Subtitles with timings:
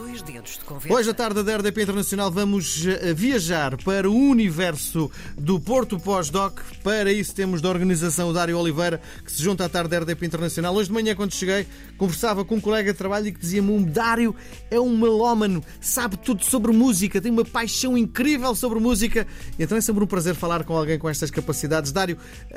[0.00, 0.94] dois dedos de conversa.
[0.94, 6.58] Hoje à tarde da RDP Internacional vamos eh, viajar para o universo do Porto Pós-Doc.
[6.82, 10.24] Para isso temos da organização o Dário Oliveira, que se junta à tarde da RDP
[10.24, 10.74] Internacional.
[10.74, 11.66] Hoje de manhã, quando cheguei,
[11.98, 14.34] conversava com um colega de trabalho e que dizia-me: um Dário
[14.70, 19.26] é um melómano, sabe tudo sobre música, tem uma paixão incrível sobre música.
[19.58, 21.92] Então é sempre um prazer falar com alguém com estas capacidades.
[21.92, 22.16] Dário,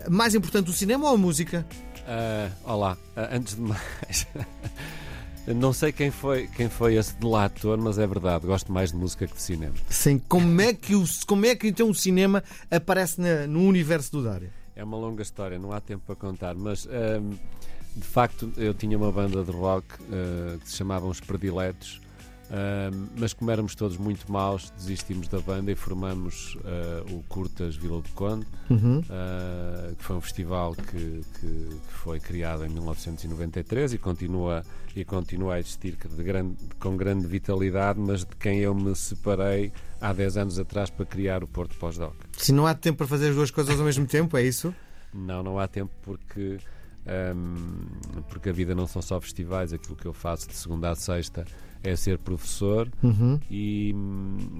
[0.09, 1.67] mais importante o cinema ou a música?
[2.07, 4.27] Uh, olá, uh, antes de mais.
[5.47, 9.27] Não sei quem foi, quem foi esse delator, mas é verdade, gosto mais de música
[9.27, 9.73] que de cinema.
[9.89, 14.11] Sim, como é que, o, como é que então o cinema aparece na, no universo
[14.13, 14.49] do Dário?
[14.73, 17.31] É uma longa história, não há tempo para contar, mas um,
[17.95, 22.01] de facto eu tinha uma banda de rock uh, que se chamava Os Prediletos
[22.43, 27.75] Uh, mas como éramos todos muito maus, desistimos da banda e formamos uh, o Curtas
[27.75, 28.99] Vila do Conde, uhum.
[28.99, 34.63] uh, que foi um festival que, que, que, foi criado em 1993 e continua,
[34.95, 40.11] e continua a existir grande, com grande vitalidade, mas de quem eu me separei há
[40.11, 42.13] 10 anos atrás para criar o Porto Pós-Doc.
[42.37, 44.75] Se não há tempo para fazer as duas coisas ao mesmo tempo, é isso?
[45.13, 46.57] Não, não há tempo porque.
[47.35, 47.85] Um,
[48.29, 51.45] porque a vida não são só festivais, aquilo que eu faço de segunda a sexta
[51.83, 53.39] é ser professor uhum.
[53.51, 53.93] e,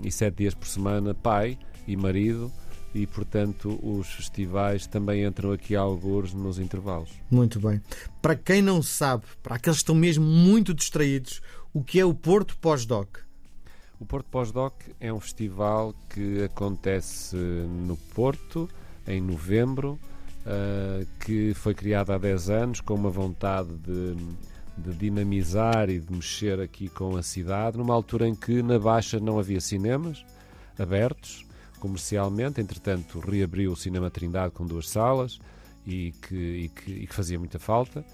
[0.03, 1.57] e sete dias por semana pai
[1.87, 2.51] e marido
[2.93, 7.09] e, portanto, os festivais também entram aqui alguns nos intervalos.
[7.31, 7.81] Muito bem.
[8.21, 11.41] Para quem não sabe, para aqueles que estão mesmo muito distraídos,
[11.73, 13.17] o que é o Porto Pós-Doc?
[13.99, 18.69] O Porto Pós-Doc é um festival que acontece no Porto,
[19.07, 19.99] em novembro,
[20.45, 24.15] uh, que foi criado há 10 anos com uma vontade de
[24.77, 29.19] de dinamizar e de mexer aqui com a cidade, numa altura em que na Baixa
[29.19, 30.25] não havia cinemas
[30.77, 31.45] abertos
[31.79, 35.39] comercialmente, entretanto reabriu o Cinema Trindade com duas salas
[35.85, 38.05] e que, e que, e que fazia muita falta.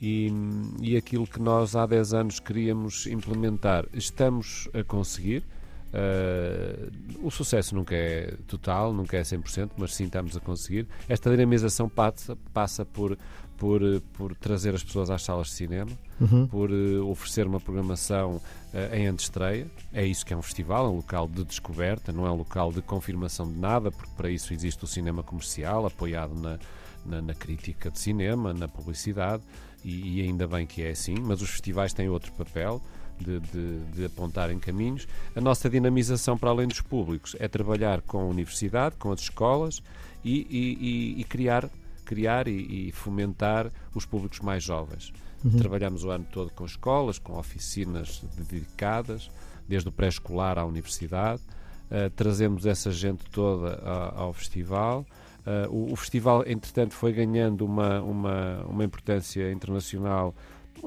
[0.00, 0.32] E,
[0.80, 5.44] e aquilo que nós há 10 anos queríamos implementar, estamos a conseguir.
[5.88, 10.86] Uh, o sucesso nunca é total, nunca é 100%, mas sim estamos a conseguir.
[11.08, 13.18] Esta dinamização passa, passa por,
[13.58, 13.80] por,
[14.14, 16.46] por trazer as pessoas às salas de cinema, uhum.
[16.46, 19.66] por uh, oferecer uma programação uh, em antestreia.
[19.92, 22.72] É isso que é um festival, é um local de descoberta, não é um local
[22.72, 26.58] de confirmação de nada, porque para isso existe o cinema comercial, apoiado na,
[27.04, 29.42] na, na crítica de cinema, na publicidade,
[29.84, 32.80] e, e, ainda bem que é assim, mas os festivais têm outro papel.
[33.20, 35.08] De, de, de apontarem caminhos.
[35.34, 39.82] A nossa dinamização, para além dos públicos, é trabalhar com a universidade, com as escolas
[40.24, 41.68] e, e, e criar
[42.08, 45.12] criar e, e fomentar os públicos mais jovens.
[45.44, 45.58] Uhum.
[45.58, 49.30] Trabalhamos o ano todo com escolas, com oficinas dedicadas,
[49.68, 51.42] desde o pré-escolar à universidade.
[51.90, 55.04] Uh, trazemos essa gente toda a, ao festival.
[55.46, 60.34] Uh, o, o, festival, entretanto, foi ganhando uma, uma, uma importância internacional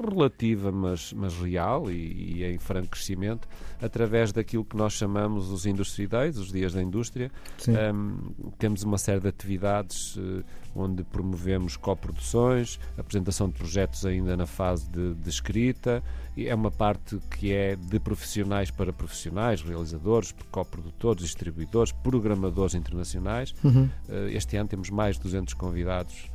[0.00, 3.48] relativa, mas, mas real e, e, em franco crescimento,
[3.80, 7.30] através daquilo que nós chamamos os Industry Days, os Dias da Indústria.
[7.68, 10.44] Um, temos uma série de atividades uh,
[10.74, 16.02] onde promovemos coproduções, apresentação de projetos ainda na fase de, de, escrita,
[16.36, 23.54] e é uma parte que é de profissionais para profissionais, realizadores, coprodutores, distribuidores, programadores internacionais.
[23.62, 23.88] Uhum.
[24.08, 26.30] Uh, este ano temos mais de 200 convidados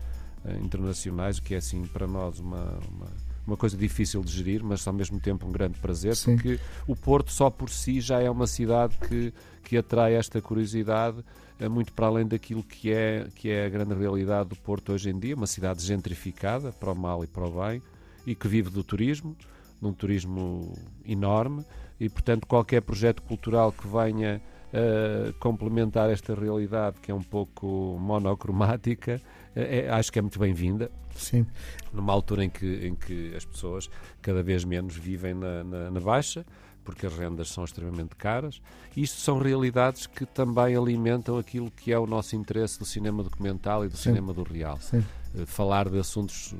[0.45, 4.63] uh, internacionais, o que é assim para nós uma, uma uma coisa difícil de gerir,
[4.63, 6.35] mas ao mesmo tempo um grande prazer, Sim.
[6.35, 11.23] porque o Porto só por si já é uma cidade que, que atrai esta curiosidade
[11.59, 15.09] é muito para além daquilo que é, que é a grande realidade do Porto hoje
[15.09, 17.81] em dia, uma cidade gentrificada para o mal e para o bem
[18.25, 19.35] e que vive do turismo,
[19.81, 21.65] de um turismo enorme
[21.99, 24.41] e, portanto, qualquer projeto cultural que venha
[24.73, 29.21] uh, complementar esta realidade que é um pouco monocromática,
[29.55, 30.91] uh, é, acho que é muito bem-vinda.
[31.15, 31.45] Sim.
[31.91, 33.89] Numa altura em que, em que as pessoas
[34.21, 36.45] cada vez menos vivem na, na, na baixa,
[36.87, 38.61] porque as rendas são extremamente caras.
[38.95, 43.83] Isto são realidades que também alimentam aquilo que é o nosso interesse do cinema documental
[43.83, 44.03] e do Sim.
[44.03, 44.77] cinema do real.
[44.79, 45.03] Sim.
[45.35, 46.55] Eh, falar de assuntos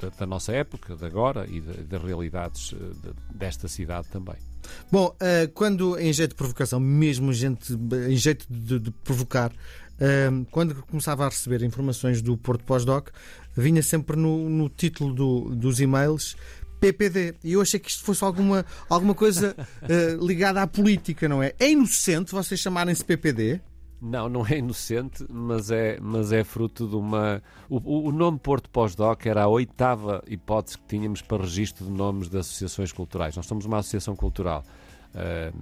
[0.00, 4.36] da, da, nossa época, de agora e das realidades de, desta cidade também.
[4.90, 7.72] Bom, uh, quando em jeito de provocação, mesmo gente,
[8.08, 13.08] em jeito de, de provocar, uh, quando começava a receber informações do Porto Pós-Doc,
[13.56, 16.36] vinha sempre no, no título do, dos e-mails
[16.80, 17.34] PPD.
[17.42, 21.52] E eu achei que isto fosse alguma, alguma coisa uh, ligada à política, não é?
[21.58, 23.60] É inocente vocês chamarem-se PPD?
[24.00, 27.42] Não, não é inocente, mas é, mas é fruto de uma.
[27.68, 32.28] O, o nome Porto Pós-Doc era a oitava hipótese que tínhamos para registro de nomes
[32.28, 33.34] de associações culturais.
[33.34, 34.64] Nós somos uma associação cultural.
[35.14, 35.56] Uh,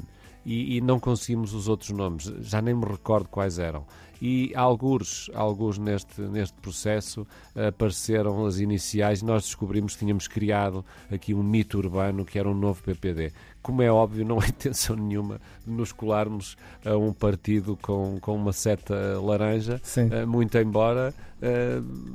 [0.45, 3.85] e, e, não conseguimos os outros nomes, já nem me recordo quais eram.
[4.23, 10.85] E alguns, alguns neste, neste processo apareceram as iniciais e nós descobrimos que tínhamos criado
[11.11, 13.33] aqui um mito urbano que era um novo PPD.
[13.67, 18.37] Como é óbvio, não há intenção nenhuma de nos colarmos a um partido com, com
[18.37, 21.13] uma seta laranja, uh, muito embora.
[21.43, 22.15] Uh,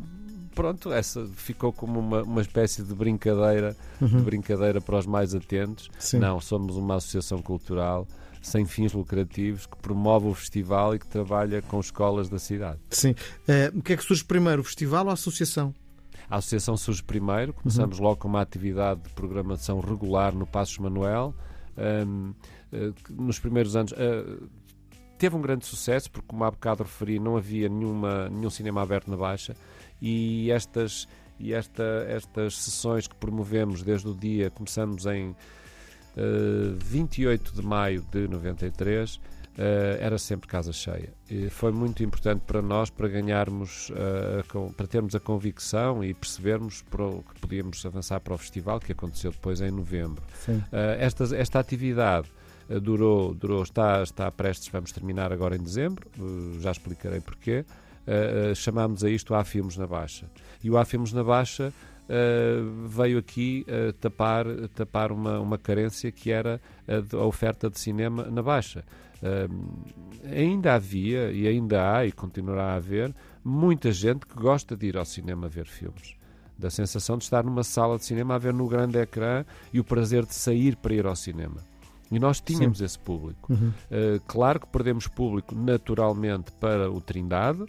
[0.55, 4.07] pronto, essa ficou como uma, uma espécie de brincadeira, uhum.
[4.07, 5.91] de brincadeira para os mais atentos.
[5.99, 6.19] Sim.
[6.19, 8.07] Não, somos uma associação cultural
[8.41, 12.79] sem fins lucrativos que promove o festival e que trabalha com escolas da cidade.
[12.89, 13.11] Sim.
[13.11, 15.75] Uh, o que é que surge primeiro, o festival ou a associação?
[16.29, 18.05] A associação surge primeiro, começamos uhum.
[18.05, 21.33] logo com uma atividade de programação regular no Passos Manuel.
[21.77, 22.33] Um,
[22.73, 24.49] uh, nos primeiros anos uh,
[25.17, 29.09] teve um grande sucesso, porque, como há bocado referi, não havia nenhuma, nenhum cinema aberto
[29.09, 29.55] na Baixa
[30.01, 31.07] e estas,
[31.39, 35.35] e esta, estas sessões que promovemos desde o dia, começamos em uh,
[36.17, 39.40] eh, 28 de maio de 93, uh, eh,
[39.99, 41.13] era sempre casa cheia.
[41.29, 46.81] E foi muito importante para nós para ganharmos, uh, para termos a convicção e percebermos
[46.81, 50.23] que podíamos avançar para o festival, que aconteceu depois em novembro.
[50.99, 52.29] esta, esta atividade
[52.81, 56.07] durou, durou está, está prestes, vamos terminar agora em dezembro,
[56.59, 57.65] já explicarei porquê
[58.07, 60.29] uh, chamámos a isto Há Filmes na Baixa.
[60.63, 61.73] E o Há Filmes na Baixa
[62.11, 67.79] uh, veio aqui uh, tapar, tapar uma, uma carência que era a, a oferta de
[67.79, 68.83] cinema na Baixa.
[70.35, 73.13] ainda havia, e ainda há, e continuará a haver,
[73.43, 76.15] muita gente que gosta de ir ao cinema ver filmes
[76.57, 79.43] da sensação de estar numa sala de cinema a ver no grande ecrã
[79.73, 81.57] e o prazer de sair para ir ao cinema.
[82.11, 82.85] E nós tínhamos Sim.
[82.85, 83.51] esse público.
[83.51, 83.69] Uhum.
[83.69, 87.65] Uh, claro que perdemos público naturalmente para o Trindade,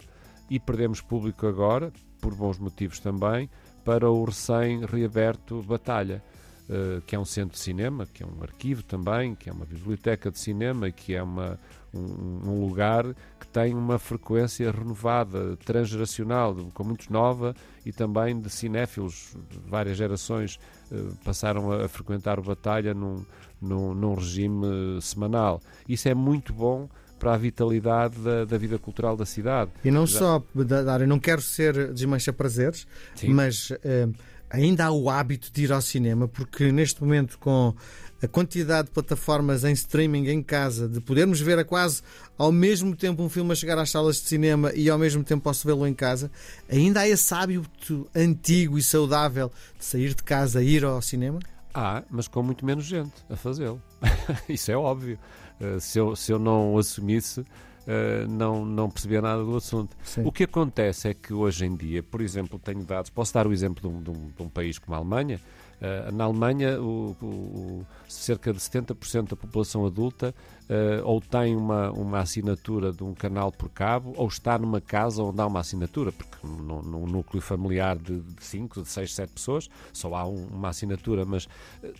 [0.49, 1.91] e perdemos público agora,
[2.21, 3.49] por bons motivos também,
[3.83, 6.23] para o recém-reaberto Batalha,
[6.69, 9.65] uh, que é um centro de cinema, que é um arquivo também, que é uma
[9.65, 11.59] biblioteca de cinema, que é uma,
[11.93, 13.05] um, um lugar
[13.39, 19.35] que tem uma frequência renovada, transgeracional, com muitos nova e também de cinéfilos.
[19.67, 20.59] Várias gerações
[20.91, 23.25] uh, passaram a, a, frequentar o Batalha num,
[23.61, 25.61] num, num regime semanal.
[25.87, 26.87] Isso é muito bom
[27.23, 29.71] para a vitalidade da, da vida cultural da cidade.
[29.81, 30.19] E não Já...
[30.19, 32.85] só, Dário, não quero ser desmancha prazeres,
[33.15, 33.29] Sim.
[33.29, 34.13] mas uh,
[34.49, 37.73] ainda há o hábito de ir ao cinema, porque neste momento, com
[38.21, 42.01] a quantidade de plataformas em streaming em casa, de podermos ver a quase
[42.37, 45.43] ao mesmo tempo um filme a chegar às salas de cinema e ao mesmo tempo
[45.43, 46.29] posso vê-lo em casa,
[46.69, 49.49] ainda há esse hábito antigo e saudável
[49.79, 51.39] de sair de casa e ir ao cinema?
[51.73, 53.81] Há, mas com muito menos gente a fazê-lo.
[54.47, 55.17] Isso é óbvio.
[55.63, 59.95] Uh, se, eu, se eu não assumisse, uh, não, não percebia nada do assunto.
[60.03, 60.23] Sim.
[60.25, 63.53] O que acontece é que hoje em dia, por exemplo, tenho dados, posso dar o
[63.53, 65.39] exemplo de um, de um, de um país como a Alemanha.
[65.83, 70.33] Uh, na Alemanha, o, o, o, cerca de 70% da população adulta
[70.69, 75.21] uh, ou tem uma, uma assinatura de um canal por cabo ou está numa casa
[75.21, 79.69] onde há uma assinatura, porque num, num núcleo familiar de 5, de 6, 7 pessoas
[79.91, 81.49] só há um, uma assinatura, mas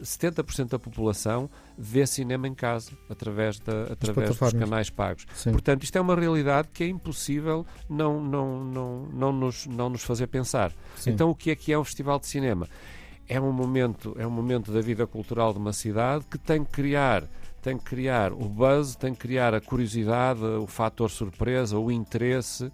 [0.02, 5.26] 70% eh, da população vê cinema em casa através, da, através dos canais pagos.
[5.36, 5.52] Sim.
[5.52, 10.04] Portanto, isto é uma realidade que é impossível não, não, não, não, nos, não nos
[10.04, 10.72] fazer pensar.
[10.96, 11.12] Sim.
[11.12, 12.66] Então, o que é que é um festival de cinema?
[13.28, 16.72] É um momento, é um momento da vida cultural de uma cidade que tem que
[16.72, 17.28] criar
[17.64, 22.66] tem que criar o buzz, tem que criar a curiosidade, o fator surpresa, o interesse
[22.66, 22.72] uh,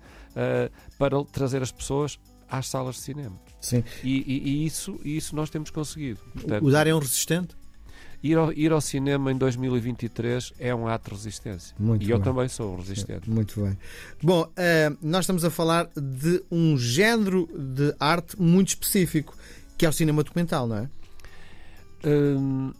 [0.97, 2.19] para trazer as pessoas
[2.49, 3.39] às salas de cinema.
[3.61, 3.83] Sim.
[4.03, 6.19] E, e, e isso, isso nós temos conseguido.
[6.33, 7.55] Portanto, o dar é um resistente?
[8.21, 11.73] Ir ao, ir ao, cinema em 2023 é um ato de resistência.
[11.79, 12.15] Muito e bem.
[12.15, 13.29] eu também sou um resistente.
[13.29, 13.77] Muito bem.
[14.21, 19.37] Bom, uh, nós estamos a falar de um género de arte muito específico,
[19.79, 20.89] que é o cinema documental, não é?
[22.05, 22.73] Uh,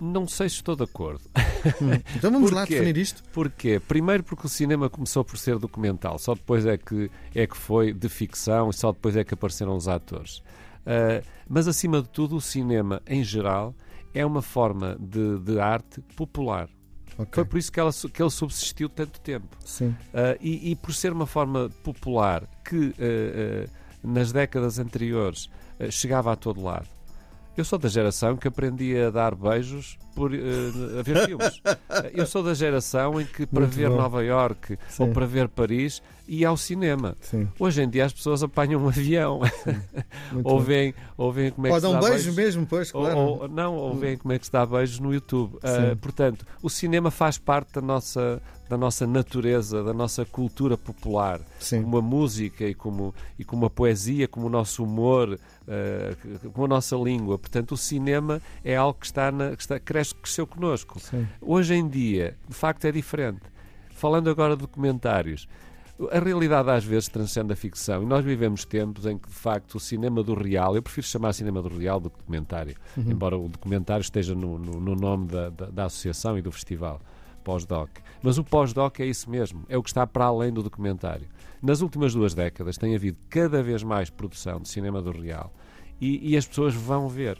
[0.00, 1.20] não sei se estou de acordo.
[1.36, 3.22] Hum, então vamos lá definir isto.
[3.32, 3.78] Porquê?
[3.86, 7.92] Primeiro porque o cinema começou por ser documental, só depois é que, é que foi
[7.92, 10.38] de ficção e só depois é que apareceram os atores.
[10.38, 13.74] Uh, mas acima de tudo, o cinema em geral
[14.14, 16.66] é uma forma de, de arte popular.
[17.12, 17.26] Okay.
[17.30, 19.54] Foi por isso que, ela, que ele subsistiu tanto tempo.
[19.66, 19.88] Sim.
[19.88, 23.70] Uh, e, e, por ser uma forma popular que uh,
[24.02, 25.50] nas décadas anteriores
[25.90, 26.88] chegava a todo lado.
[27.56, 31.62] Eu sou da geração que aprendi a dar beijos por uh, a ver filmes.
[32.14, 33.96] Eu sou da geração em que para Muito ver bom.
[33.96, 37.16] Nova York ou para ver Paris ia ao cinema.
[37.20, 37.48] Sim.
[37.58, 39.40] Hoje em dia as pessoas apanham um avião
[40.44, 42.34] ou, veem, ou veem como é que se dá um beijo beijos.
[42.34, 43.18] mesmo, pois, claro.
[43.18, 45.56] Ou, ou, não, ou veem como é que se dá beijos no YouTube.
[45.56, 48.40] Uh, portanto, o cinema faz parte da nossa
[48.72, 51.82] da nossa natureza, da nossa cultura popular, Sim.
[51.82, 55.38] como a música e como, e como a poesia, como o nosso humor,
[55.68, 57.38] uh, como a nossa língua.
[57.38, 61.00] Portanto, o cinema é algo que está, na, que está cresce, cresceu connosco.
[61.00, 61.26] Sim.
[61.40, 63.42] Hoje em dia, de facto, é diferente.
[63.90, 65.48] Falando agora de documentários,
[66.10, 69.76] a realidade às vezes transcende a ficção e nós vivemos tempos em que de facto
[69.76, 73.04] o cinema do real, eu prefiro chamar cinema do real do que documentário, uhum.
[73.10, 77.00] embora o documentário esteja no, no, no nome da, da, da, associação e do festival
[77.44, 77.90] pós-doc.
[78.22, 81.28] Mas o pós-doc é isso mesmo, é o que está para além do documentário.
[81.62, 85.52] Nas últimas duas décadas tem havido cada vez mais produção de cinema do real
[86.00, 87.38] e, e as pessoas vão ver.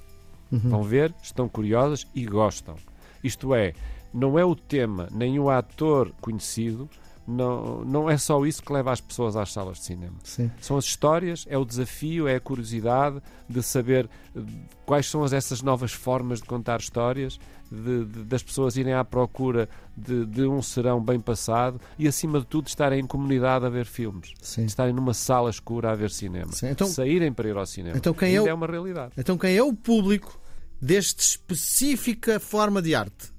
[0.53, 0.59] Uhum.
[0.59, 2.77] Vão ver, estão curiosas e gostam.
[3.25, 3.73] Isto é,
[4.13, 6.89] não é o tema, nem o ator conhecido,
[7.27, 10.17] não, não é só isso que leva as pessoas às salas de cinema.
[10.25, 10.51] Sim.
[10.61, 14.41] São as histórias, é o desafio, é a curiosidade de saber eh,
[14.85, 17.39] quais são as, essas novas formas de contar histórias,
[17.71, 22.41] de, de, das pessoas irem à procura de, de, um serão bem passado e, acima
[22.41, 24.35] de tudo, estarem em comunidade a ver filmes.
[24.43, 24.65] Sim.
[24.65, 26.51] Estarem numa sala escura a ver cinema.
[26.65, 27.97] Então, Saírem para ir ao cinema.
[27.97, 29.13] Então quem é, o, é uma realidade.
[29.17, 30.42] Então quem é o público
[30.83, 33.33] desta específica forma de arte?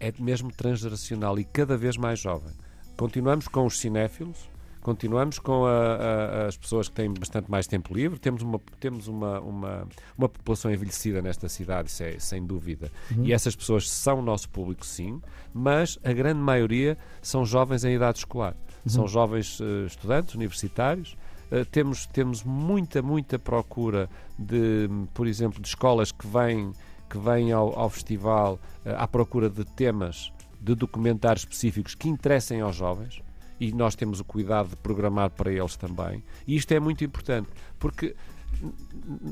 [0.00, 2.52] É mesmo transgeracional e cada vez mais jovem.
[2.96, 4.50] Continuamos com os cinéfilos,
[4.80, 9.06] continuamos com a, a, as pessoas que têm bastante mais tempo livre, temos uma, temos
[9.06, 12.90] uma, uma, uma população envelhecida nesta cidade, isso é, sem dúvida.
[13.12, 13.24] Uhum.
[13.24, 15.22] E essas pessoas são o nosso público, sim,
[15.54, 18.56] mas a grande maioria são jovens em idade escolar.
[18.84, 18.90] Uhum.
[18.90, 21.16] São jovens uh, estudantes, universitários.
[21.52, 26.72] Uh, temos, temos muita, muita procura de, por exemplo, de escolas que vêm,
[27.08, 32.60] que vêm ao, ao festival uh, à procura de temas de documentários específicos que interessem
[32.60, 33.22] aos jovens
[33.60, 36.22] e nós temos o cuidado de programar para eles também.
[36.46, 37.48] E isto é muito importante,
[37.78, 38.14] porque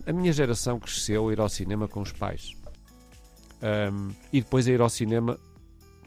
[0.06, 2.54] a minha geração cresceu a ir ao cinema com os pais
[3.92, 5.38] um, e depois a ir ao cinema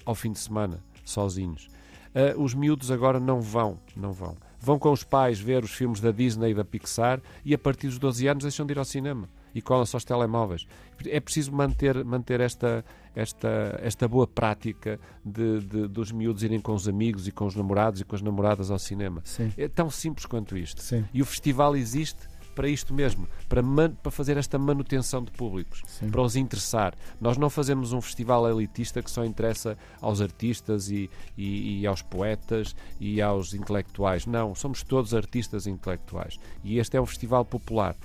[0.05, 1.69] ao fim de semana, sozinhos.
[2.09, 4.35] Uh, os miúdos agora não vão, não vão.
[4.59, 7.88] Vão com os pais ver os filmes da Disney e da Pixar e a partir
[7.88, 10.67] dos 12 anos deixam de ir ao cinema e colam-se aos telemóveis.
[11.05, 12.83] É preciso manter, manter esta,
[13.15, 17.55] esta, esta boa prática de, de, dos miúdos irem com os amigos e com os
[17.55, 19.21] namorados e com as namoradas ao cinema.
[19.23, 19.51] Sim.
[19.57, 20.81] É tão simples quanto isto.
[20.81, 21.05] Sim.
[21.13, 22.27] E o festival existe
[22.59, 26.09] para isto mesmo, para, man, para fazer esta manutenção de públicos, Sim.
[26.09, 26.93] para os interessar.
[27.21, 32.01] Nós não fazemos um festival elitista que só interessa aos artistas e, e, e aos
[32.01, 34.25] poetas e aos intelectuais.
[34.25, 36.37] Não, somos todos artistas intelectuais.
[36.61, 37.95] E este é um festival popular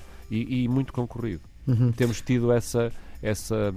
[0.42, 1.42] e, e muito concorrido.
[1.66, 1.92] Uhum.
[1.92, 3.74] Temos tido essa, essa,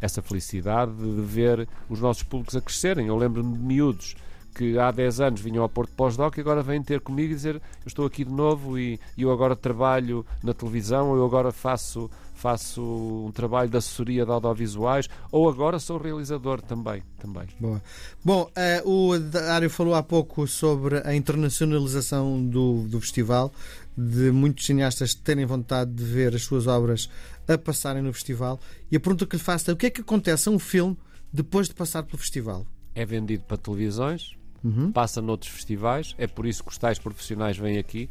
[0.00, 3.08] essa felicidade de ver os nossos públicos a crescerem.
[3.08, 4.16] Eu lembro-me de miúdos
[4.54, 7.56] que há 10 anos vinham ao Porto Pós-Doc e agora vêm ter comigo e dizer
[7.56, 12.08] eu estou aqui de novo e, e eu agora trabalho na televisão, eu agora faço,
[12.34, 12.80] faço
[13.26, 17.02] um trabalho de assessoria de audiovisuais ou agora sou realizador também.
[17.18, 17.48] também.
[17.58, 17.82] Boa.
[18.24, 18.48] Bom,
[18.84, 23.52] uh, o Dário falou há pouco sobre a internacionalização do, do festival
[23.96, 27.08] de muitos cineastas terem vontade de ver as suas obras
[27.46, 28.60] a passarem no festival.
[28.90, 30.96] E a pergunta que lhe faço é: o que é que acontece a um filme
[31.32, 32.66] depois de passar pelo festival?
[32.94, 34.90] É vendido para televisões, uhum.
[34.90, 38.08] passa noutros festivais, é por isso que os tais profissionais vêm aqui.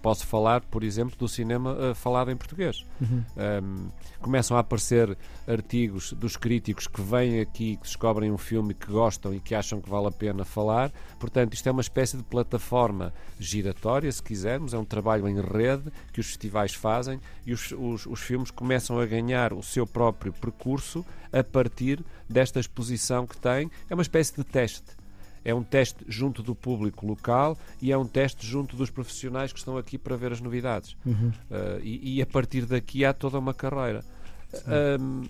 [0.00, 2.86] Posso falar, por exemplo, do cinema uh, falado em português.
[3.00, 3.24] Uhum.
[3.36, 3.88] Um,
[4.20, 5.16] começam a aparecer
[5.48, 9.80] artigos dos críticos que vêm aqui, que descobrem um filme que gostam e que acham
[9.80, 10.92] que vale a pena falar.
[11.18, 15.90] Portanto, isto é uma espécie de plataforma giratória, se quisermos, é um trabalho em rede
[16.12, 20.32] que os festivais fazem e os, os, os filmes começam a ganhar o seu próprio
[20.32, 23.68] percurso a partir desta exposição que têm.
[23.88, 24.99] É uma espécie de teste
[25.44, 29.58] é um teste junto do público local e é um teste junto dos profissionais que
[29.58, 30.96] estão aqui para ver as novidades.
[31.04, 31.28] Uhum.
[31.50, 34.04] Uh, e, e, a partir daqui há toda uma carreira.
[35.00, 35.22] Um,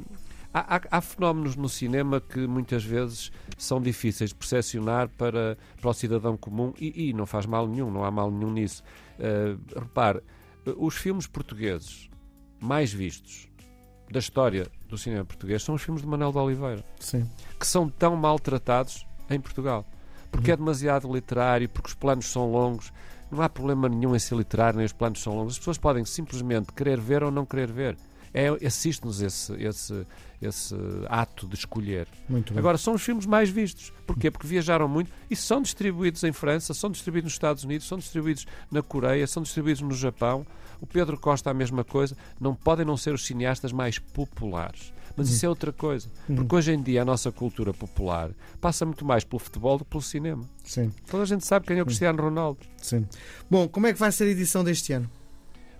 [0.52, 5.90] há, há, há, fenómenos no cinema que muitas vezes são difíceis de percepcionar para, para
[5.90, 8.82] o cidadão comum e, e não faz mal nenhum, não há mal nenhum nisso.
[9.18, 10.20] Uh, repare,
[10.76, 12.10] os filmes portugueses
[12.60, 13.48] mais vistos
[14.10, 17.30] da história do cinema português são os filmes de Manuel de Oliveira, Sim.
[17.58, 19.86] que são tão maltratados em Portugal
[20.30, 22.92] porque é demasiado literário, porque os planos são longos.
[23.30, 25.54] Não há problema nenhum em ser literário, nem os planos são longos.
[25.54, 27.96] As pessoas podem simplesmente querer ver ou não querer ver.
[28.32, 30.06] É, Assiste-nos esse, esse,
[30.40, 30.74] esse
[31.08, 32.06] ato de escolher.
[32.56, 33.92] Agora, são os filmes mais vistos.
[34.06, 34.30] Porquê?
[34.30, 38.46] Porque viajaram muito e são distribuídos em França, são distribuídos nos Estados Unidos, são distribuídos
[38.70, 40.46] na Coreia, são distribuídos no Japão.
[40.80, 42.16] O Pedro Costa, a mesma coisa.
[42.40, 44.92] Não podem não ser os cineastas mais populares.
[45.16, 46.08] Mas isso é outra coisa.
[46.28, 46.36] Uhum.
[46.36, 49.90] Porque hoje em dia a nossa cultura popular passa muito mais pelo futebol do que
[49.90, 50.44] pelo cinema.
[50.64, 50.92] Sim.
[51.10, 52.60] Toda a gente sabe quem é o Cristiano Ronaldo.
[52.78, 53.06] Sim.
[53.50, 55.10] Bom, como é que vai ser a edição deste ano?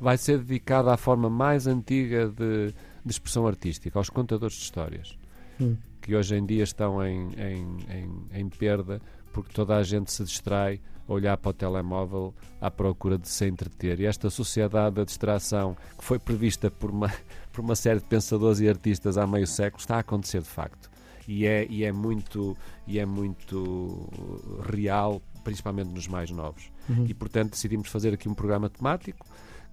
[0.01, 5.19] Vai ser dedicada à forma mais antiga de, de expressão artística, aos contadores de histórias,
[5.61, 5.77] hum.
[6.01, 9.01] que hoje em dia estão em, em, em, em perda
[9.33, 13.47] porque toda a gente se distrai a olhar para o telemóvel à procura de se
[13.47, 14.01] entreter.
[14.01, 17.13] E esta sociedade da distração, que foi prevista por uma,
[17.53, 20.91] por uma série de pensadores e artistas há meio século, está a acontecer de facto.
[21.29, 22.57] E é, e é, muito,
[22.87, 24.09] e é muito
[24.69, 26.71] real principalmente nos mais novos.
[26.89, 27.07] Uhum.
[27.09, 29.27] E, portanto, decidimos fazer aqui um programa temático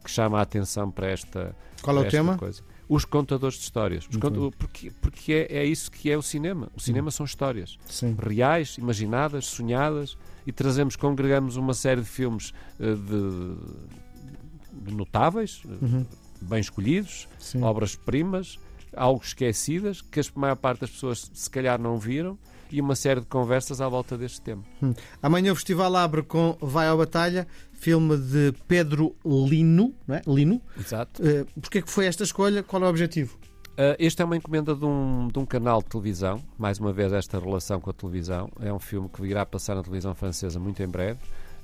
[0.04, 2.38] que chama a atenção para esta, Qual é o tema?
[2.38, 2.64] coisa.
[2.90, 4.08] Os contadores de histórias.
[4.08, 4.56] Cont...
[4.58, 6.70] Porque, porque é, é, isso que é o cinema.
[6.76, 8.16] O cinema são histórias Sim.
[8.18, 16.06] reais, imaginadas, sonhadas, e trazemos, congregamos uma série de filmes uh, de, de, notáveis, uhum.
[16.42, 17.28] bem escolhidos,
[17.62, 18.58] obras-primas,
[18.96, 22.38] algo esquecidas, que a maior parte das pessoas se calhar não viram,
[22.72, 24.64] e uma série de conversas à volta deste tema.
[24.82, 24.94] Hum.
[25.22, 30.22] Amanhã o festival abre com Vai à Batalha, filme de Pedro Lino, não é?
[30.28, 30.62] Lino.
[30.78, 31.22] Exato.
[31.22, 32.64] Uh, Porquê que foi esta escolha?
[32.64, 33.38] Qual é o objetivo?
[33.74, 37.14] Uh, este é uma encomenda de um, de um canal de televisão, mais uma vez
[37.14, 38.50] esta relação com a televisão.
[38.60, 41.20] É um filme que virá passar na televisão francesa muito em breve.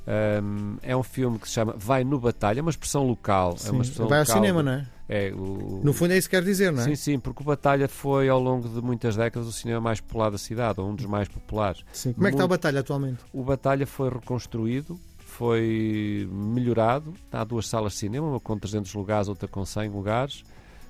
[0.05, 3.57] Um, é um filme que se chama Vai no Batalha, é uma expressão local.
[3.57, 3.69] Sim.
[3.69, 4.87] É uma expressão Vai local ao cinema, não é?
[5.07, 5.81] É, o...
[5.83, 6.85] No fundo é isso que quer dizer, não é?
[6.85, 10.29] Sim, sim, porque o Batalha foi ao longo de muitas décadas o cinema mais popular
[10.29, 11.83] da cidade, ou um dos mais populares.
[11.93, 12.13] Sim.
[12.13, 13.19] Como é que está o Batalha atualmente?
[13.31, 17.13] O Batalha foi reconstruído, foi melhorado.
[17.31, 20.43] Há duas salas de cinema, uma com 300 lugares, outra com 100 lugares.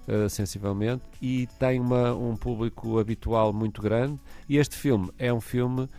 [0.06, 4.20] Uh, sensivelmente, e tem uma, um público habitual muito grande.
[4.50, 5.90] E este filme é um filme uh,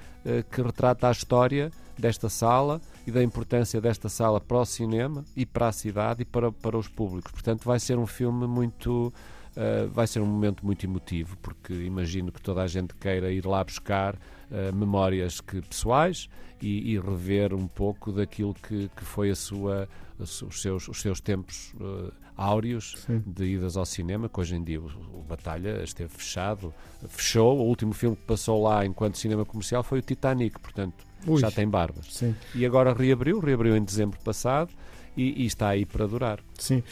[0.51, 5.45] que retrata a história desta sala e da importância desta sala para o cinema e
[5.45, 7.31] para a cidade e para, para os públicos.
[7.33, 9.13] Portanto, vai ser um filme muito.
[9.57, 13.47] Uh, vai ser um momento muito emotivo, porque imagino que toda a gente queira ir
[13.47, 16.29] lá buscar uh, memórias que, pessoais
[16.61, 21.21] e, e, rever um pouco daquilo que, que foi a sua, os, seus, os seus
[21.21, 23.23] tempos uh, áureos Sim.
[23.25, 26.75] de idas ao cinema, que hoje em dia o, o, Batalha esteve fechado,
[27.07, 27.57] fechou.
[27.59, 31.41] O último filme que passou lá enquanto cinema comercial foi o Titanic, portanto Ui.
[31.41, 32.07] já tem barbas.
[32.11, 32.35] Sim.
[32.55, 34.71] E agora reabriu, reabriu em dezembro passado.
[35.17, 36.41] E, e, está aí para durar.
[36.59, 36.83] Sim.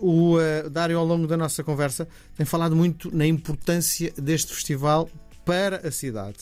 [0.00, 4.52] Uh, o uh, Dário, ao longo da nossa conversa, tem falado muito na importância deste
[4.52, 5.08] festival
[5.42, 6.40] para a cidade.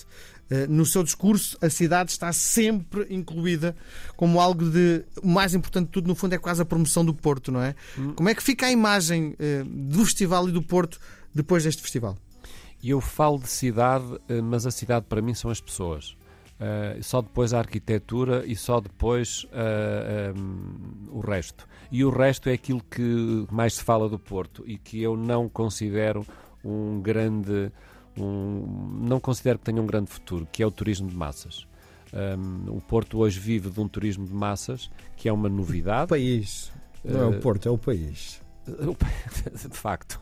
[0.50, 3.76] Uh, no seu discurso, a cidade está sempre incluída
[4.16, 5.04] como algo de.
[5.22, 7.76] O mais importante de tudo, no fundo, é quase a promoção do Porto, não é?
[7.96, 8.12] Hum.
[8.14, 10.98] Como é que fica a imagem do festival e do Porto
[11.32, 12.18] depois deste festival?
[12.82, 14.04] Eu falo de cidade,
[14.42, 16.16] mas a cidade para mim são as pessoas.
[16.60, 21.66] Uh, só depois a arquitetura e só depois uh, eh, um, eh, o resto.
[21.90, 25.48] E o resto é aquilo que mais se fala do Porto e que eu não
[25.48, 26.22] considero
[26.62, 27.72] um grande.
[28.14, 31.66] Um, não considero que tenha um grande futuro, que é o turismo de massas.
[32.12, 36.04] Um, o Porto hoje vive de um turismo de massas que é uma novidade.
[36.04, 36.70] O país.
[37.02, 38.42] Não é o Porto, é o país.
[39.68, 40.20] De facto.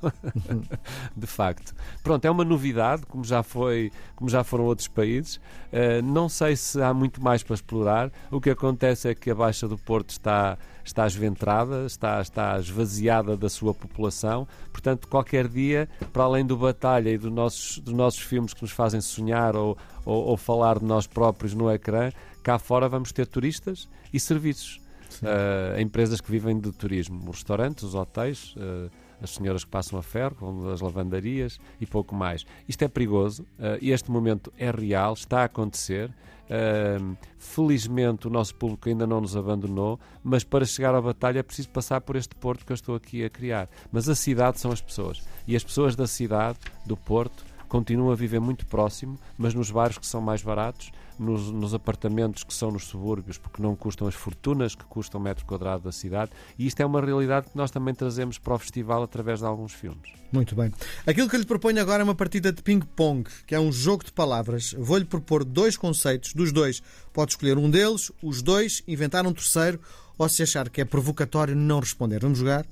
[1.17, 1.75] De facto.
[2.03, 5.37] Pronto, é uma novidade, como já, foi, como já foram outros países.
[5.37, 8.11] Uh, não sei se há muito mais para explorar.
[8.31, 13.37] O que acontece é que a Baixa do Porto está, está esventrada, está, está esvaziada
[13.37, 14.47] da sua população.
[14.73, 18.71] Portanto, qualquer dia, para além do Batalha e do nossos, dos nossos filmes que nos
[18.71, 22.11] fazem sonhar ou, ou, ou falar de nós próprios no ecrã,
[22.43, 24.81] cá fora vamos ter turistas e serviços
[25.23, 28.91] uh, empresas que vivem do turismo, os restaurantes, os hotéis, uh,
[29.21, 32.45] as senhoras que passam a ferro, as lavandarias e pouco mais.
[32.69, 36.11] Isto é perigoso, uh, este momento é real, está a acontecer.
[36.49, 41.43] Uh, felizmente o nosso público ainda não nos abandonou, mas para chegar à batalha é
[41.43, 43.69] preciso passar por este porto que eu estou aqui a criar.
[43.93, 45.23] Mas a cidade são as pessoas.
[45.47, 49.99] E as pessoas da cidade, do Porto, continuam a viver muito próximo, mas nos bairros
[49.99, 54.15] que são mais baratos, nos, nos, apartamentos que são nos subúrbios, porque não custam as
[54.15, 57.71] fortunas que custam o metro quadrado da cidade, e isto é uma realidade que nós
[57.71, 60.13] também trazemos para o festival através de alguns filmes.
[60.31, 60.73] Muito bem.
[61.07, 64.05] Aquilo que eu lhe proponho agora é uma partida de ping-pong, que é um jogo
[64.05, 64.75] de palavras.
[64.79, 69.81] Vou-lhe propor dois conceitos, dos dois pode escolher um deles, os dois, inventar um terceiro,
[70.17, 72.21] ou se achar que é provocatório, não responder.
[72.21, 72.67] Vamos jogar?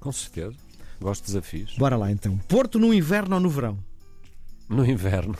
[0.00, 0.56] Com certeza.
[1.00, 1.76] Gosto de desafios.
[1.76, 2.36] Bora lá então.
[2.48, 3.78] Porto no inverno ou no verão?
[4.68, 5.36] No inverno.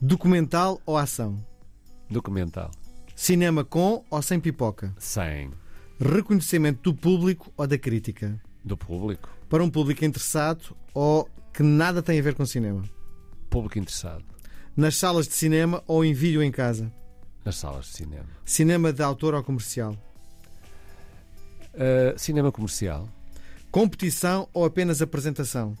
[0.00, 1.42] Documental ou ação?
[2.10, 2.70] Documental.
[3.16, 4.94] Cinema com ou sem pipoca?
[4.98, 5.50] Sem.
[5.98, 8.40] Reconhecimento do público ou da crítica?
[8.64, 9.28] Do público.
[9.48, 12.82] Para um público interessado ou que nada tem a ver com cinema?
[13.50, 14.24] Público interessado.
[14.76, 16.92] Nas salas de cinema ou em vídeo em casa?
[17.44, 18.28] Nas salas de cinema.
[18.44, 19.96] Cinema de autor ou comercial?
[21.74, 23.08] Uh, cinema comercial.
[23.70, 25.76] Competição ou apenas apresentação?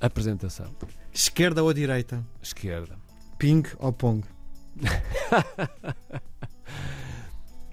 [0.00, 0.66] Apresentação.
[1.12, 2.24] Esquerda ou direita?
[2.42, 2.96] Esquerda.
[3.38, 4.24] Ping ou pong?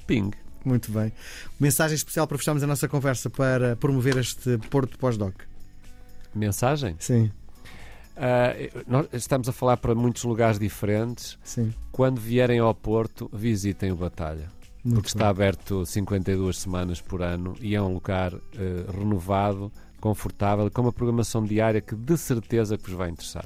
[0.05, 0.31] Ping.
[0.65, 1.13] Muito bem.
[1.59, 5.33] Mensagem especial para fecharmos a nossa conversa para promover este Porto Pós-Doc.
[6.35, 6.95] Mensagem?
[6.99, 7.31] Sim.
[8.17, 11.37] Uh, nós estamos a falar para muitos lugares diferentes.
[11.43, 11.73] Sim.
[11.91, 14.51] Quando vierem ao Porto, visitem o Batalha.
[14.83, 15.15] Muito porque bem.
[15.17, 18.41] está aberto 52 semanas por ano e é um lugar uh,
[18.91, 19.71] renovado,
[20.07, 23.45] confortável, com uma programação diária que de certeza que vos vai interessar.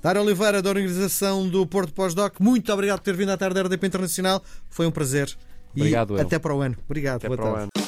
[0.00, 3.62] Dário Oliveira, da organização do Porto Pós-Doc, muito obrigado por ter vindo à tarde da
[3.62, 4.42] RDP Internacional.
[4.70, 5.36] Foi um prazer.
[5.76, 6.22] Obrigado, e eu.
[6.22, 6.76] até para o ano.
[6.86, 7.16] Obrigado.
[7.16, 7.70] Até Boa para o tarde.
[7.76, 7.87] ano.